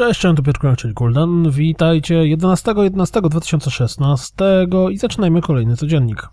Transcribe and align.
Cześć, 0.00 0.22
to 0.22 0.42
Piotr 0.42 0.60
Kowal, 0.60 0.76
czyli 0.76 0.94
Kuldan. 0.94 1.50
Witajcie 1.50 2.14
11.11.2016 2.14 4.92
i 4.92 4.98
zaczynajmy 4.98 5.40
kolejny 5.40 5.76
codziennik. 5.76 6.28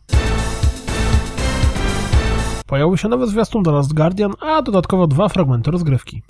Pojawił 2.67 2.97
się 2.97 3.07
nowy 3.07 3.27
zwiastun 3.27 3.63
The 3.63 3.71
Last 3.71 3.93
Guardian, 3.93 4.33
a 4.41 4.61
dodatkowo 4.61 5.07
dwa 5.07 5.29
fragmenty 5.29 5.71
rozgrywki. 5.71 6.23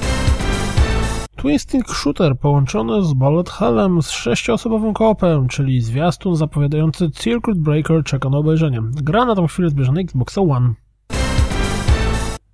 Twisting 1.36 1.89
Shooter 1.89 2.38
połączony 2.38 3.04
z 3.04 3.13
Bullet 3.13 3.49
Hellem 3.49 4.02
z 4.02 4.09
sześcioosobowym 4.09 4.94
koopem, 4.94 5.48
czyli 5.48 5.81
zwiastun 5.81 6.35
zapowiadający 6.35 7.12
Circuit 7.12 7.58
Breaker 7.58 8.04
czeka 8.04 8.30
na 8.30 8.38
obejrzenie. 8.38 8.81
Gra 8.84 9.26
na 9.26 9.35
tą 9.35 9.48
chwilę 9.48 9.70
zbierze 9.70 9.91
na 9.91 10.02
Xbox 10.02 10.38
One. 10.38 10.73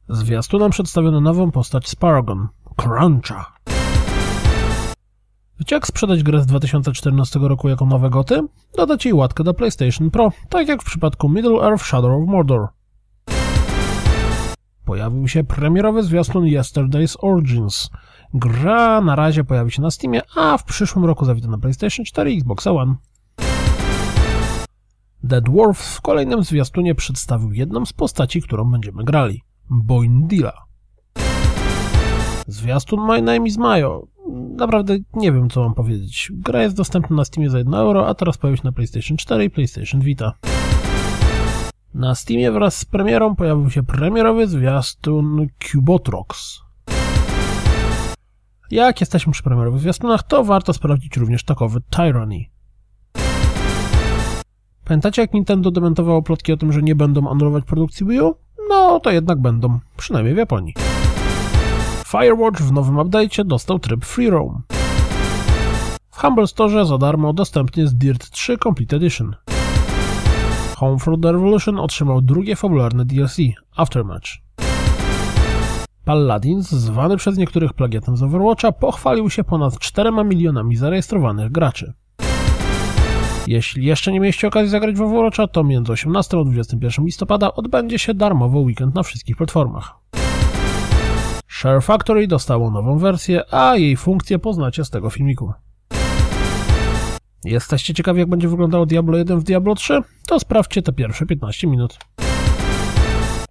Zwiastunem 0.10 0.72
przedstawiono 0.72 1.22
nową 1.22 1.52
postać 1.52 1.90
z 1.90 1.96
Paragon, 1.96 2.48
Cruncha. 2.78 3.63
Jak 5.72 5.88
sprzedać 5.88 6.24
grę 6.24 6.42
z 6.42 6.46
2014 6.46 7.40
roku 7.40 7.70
jako 7.70 7.86
nowe 7.86 8.10
goty? 8.10 8.42
Dodać 8.78 9.06
jej 9.06 9.14
łatkę 9.14 9.44
do 9.44 9.54
PlayStation 9.54 10.12
Pro, 10.12 10.32
tak 10.50 10.68
jak 10.68 10.82
w 10.82 10.86
przypadku 10.86 11.30
Middle 11.30 11.62
Earth 11.62 11.86
Shadow 11.86 12.12
of 12.12 12.30
Mordor. 12.30 12.68
Pojawił 14.86 15.28
się 15.28 15.44
premierowy 15.44 16.04
zwiastun 16.04 16.44
Yesterday's 16.44 17.16
Origins. 17.22 17.90
Gra 18.34 19.02
na 19.02 19.16
razie 19.16 19.44
pojawi 19.44 19.72
się 19.72 19.82
na 19.82 19.92
Steamie, 19.92 20.22
a 20.36 20.58
w 20.58 20.64
przyszłym 20.64 21.06
roku 21.06 21.26
zawita 21.26 21.48
na 21.48 21.58
PlayStation 21.58 22.06
4 22.06 22.32
i 22.32 22.38
Xbox 22.38 22.68
One. 22.68 22.96
The 25.30 25.42
Dwarf 25.42 25.80
w 25.80 26.02
kolejnym 26.02 26.44
zwiastunie 26.44 26.96
przedstawił 26.96 27.54
jedną 27.54 27.86
z 27.86 27.94
postaci, 27.94 28.42
którą 28.42 28.72
będziemy 28.72 29.04
grali. 29.04 29.42
Boindilla. 29.70 30.73
Zwiastun 32.48 33.08
My 33.08 33.22
Name 33.22 33.48
is 33.48 33.58
Mayo. 33.58 34.08
Naprawdę 34.58 34.98
nie 35.14 35.32
wiem, 35.32 35.50
co 35.50 35.62
mam 35.64 35.74
powiedzieć. 35.74 36.32
Gra 36.34 36.64
jest 36.64 36.76
dostępna 36.76 37.16
na 37.16 37.26
Steamie 37.26 37.50
za 37.50 37.58
1 37.58 37.74
euro, 37.74 38.08
a 38.08 38.14
teraz 38.14 38.38
pojawi 38.38 38.58
się 38.58 38.64
na 38.64 38.72
PlayStation 38.72 39.18
4 39.18 39.46
i 39.46 39.50
PlayStation 39.50 40.02
Vita. 40.02 40.34
Na 41.94 42.16
Steamie 42.16 42.52
wraz 42.52 42.78
z 42.78 42.86
premierą 42.86 43.36
pojawił 43.36 43.70
się 43.70 43.84
premierowy 43.84 44.48
zwiastun 44.48 45.48
Cubotrox. 45.60 46.60
Jak 48.72 49.02
jesteśmy 49.02 49.34
przy 49.34 49.44
premierowych 49.44 49.82
zwiastunach, 49.82 50.24
to 50.24 50.44
warto 50.44 50.74
sprawdzić 50.74 51.18
również 51.18 51.44
takowy 51.44 51.80
Tyranny. 51.90 52.46
Pamiętacie 54.86 55.22
jak 55.22 55.34
Nintendo 55.34 55.72
dementowało 55.72 56.22
plotki 56.22 56.54
o 56.54 56.58
tym, 56.58 56.72
że 56.72 56.82
nie 56.82 56.96
będą 56.96 57.30
anulować 57.30 57.66
produkcji 57.66 58.08
Wii 58.08 58.22
U? 58.22 58.36
No, 58.70 59.00
to 59.00 59.12
jednak 59.12 59.42
będą, 59.42 59.80
przynajmniej 59.98 60.36
w 60.36 60.38
Japonii. 60.38 60.74
Firewatch 62.20 62.62
w 62.62 62.72
nowym 62.72 62.96
update'cie 62.96 63.46
dostał 63.46 63.80
tryb 63.80 64.06
Free 64.06 64.30
Roam. 64.30 64.62
W 66.12 66.22
Humble 66.22 66.48
Store 66.48 66.86
za 66.86 66.98
darmo 66.98 67.34
dostępny 67.34 67.84
jest 67.84 67.98
Dirt 67.98 68.30
3 68.30 68.58
Complete 68.58 68.96
Edition. 68.96 69.36
Homefront 70.76 71.26
Revolution 71.26 71.80
otrzymał 71.80 72.22
drugie 72.22 72.56
fabularne 72.56 73.06
DLC, 73.06 73.38
Aftermatch. 73.76 74.30
Paladins, 76.06 76.70
zwany 76.70 77.18
przez 77.18 77.38
niektórych 77.38 77.74
plagiatem 77.74 78.18
z 78.18 78.24
Overwatcha, 78.24 78.72
pochwalił 78.72 79.30
się 79.30 79.44
ponad 79.44 79.80
4 79.80 80.12
milionami 80.26 80.76
zarejestrowanych 80.76 81.52
graczy. 81.52 81.94
Jeśli 83.48 83.86
jeszcze 83.86 84.12
nie 84.12 84.20
mieliście 84.20 84.48
okazji 84.48 84.70
zagrać 84.70 84.96
w 84.96 85.02
Overwatcha, 85.02 85.48
to 85.48 85.64
między 85.64 85.92
18 85.92 86.38
a 86.40 86.44
21 86.44 87.06
listopada 87.06 87.54
odbędzie 87.54 88.00
się 88.00 88.14
darmowy 88.14 88.58
weekend 88.58 88.96
na 88.96 89.04
wszystkich 89.04 89.38
platformach. 89.38 90.03
Share 91.54 91.82
Factory 91.82 92.28
dostało 92.28 92.72
nową 92.72 92.98
wersję, 92.98 93.54
a 93.54 93.78
jej 93.78 93.98
funkcje 93.98 94.40
poznacie 94.40 94.86
z 94.86 94.90
tego 94.90 95.10
filmiku. 95.10 95.54
Jesteście 97.44 97.94
ciekawi 97.94 98.20
jak 98.20 98.30
będzie 98.30 98.48
wyglądało 98.48 98.86
Diablo 98.86 99.18
1 99.18 99.40
w 99.40 99.44
Diablo 99.44 99.76
3? 99.76 100.02
To 100.28 100.40
sprawdźcie 100.40 100.82
te 100.82 100.94
pierwsze 100.94 101.26
15 101.26 101.68
minut. 101.68 101.98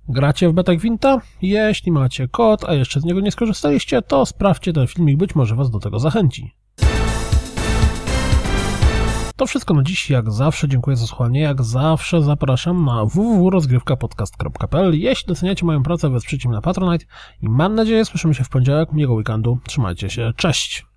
Gracie 0.08 0.48
w 0.48 0.52
Beta 0.52 0.74
Gwinta? 0.74 1.20
Jeśli 1.42 1.92
macie 1.92 2.28
kod, 2.28 2.64
a 2.64 2.74
jeszcze 2.74 3.00
z 3.00 3.04
niego 3.04 3.20
nie 3.20 3.30
skorzystaliście, 3.30 4.02
to 4.02 4.26
sprawdźcie 4.26 4.72
ten 4.72 4.86
filmik, 4.86 5.18
być 5.18 5.34
może 5.34 5.54
was 5.54 5.70
do 5.70 5.78
tego 5.78 5.98
zachęci. 5.98 6.54
To 9.42 9.46
wszystko 9.46 9.74
na 9.74 9.82
dziś, 9.82 10.10
jak 10.10 10.32
zawsze 10.32 10.68
dziękuję 10.68 10.96
za 10.96 11.06
słuchanie, 11.06 11.40
jak 11.40 11.62
zawsze 11.62 12.22
zapraszam 12.22 12.84
na 12.84 13.04
www.rozgrywkapodcast.pl 13.04 14.94
Jeśli 14.94 15.26
doceniacie 15.26 15.66
moją 15.66 15.82
pracę, 15.82 16.10
wesprzyjcie 16.10 16.48
mnie 16.48 16.56
na 16.56 16.62
Patronite 16.62 17.04
i 17.40 17.48
mam 17.48 17.74
nadzieję 17.74 18.04
słyszymy 18.04 18.34
się 18.34 18.44
w 18.44 18.48
poniedziałek, 18.48 18.92
miłego 18.92 19.14
weekendu, 19.14 19.58
trzymajcie 19.66 20.10
się, 20.10 20.32
cześć! 20.36 20.91